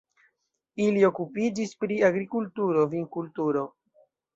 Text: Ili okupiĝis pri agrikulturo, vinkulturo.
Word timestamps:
Ili 0.85 1.03
okupiĝis 1.11 1.77
pri 1.85 2.01
agrikulturo, 2.11 2.91
vinkulturo. 2.99 3.73